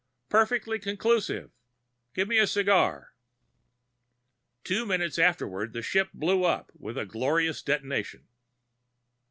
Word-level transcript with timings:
"Perfectly 0.29 0.79
conclusive; 0.79 1.51
give 2.15 2.27
me 2.27 2.39
a 2.39 2.47
cigar!" 2.47 3.13
Two 4.63 4.83
minutes 4.83 5.19
afterwards 5.19 5.73
the 5.73 5.83
ship 5.83 6.09
blew 6.11 6.43
up 6.43 6.71
with 6.73 6.97
a 6.97 7.05
glorious 7.05 7.61
detonation. 7.61 8.27